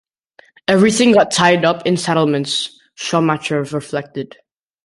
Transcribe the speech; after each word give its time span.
"Everything 0.67 1.11
got 1.11 1.29
tied 1.29 1.63
up 1.63 1.85
in 1.85 1.95
settlements", 1.95 2.75
Schumacher 2.95 3.61
reflected. 3.65 4.35